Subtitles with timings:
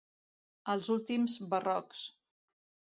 [0.73, 2.05] Els últims barrocs.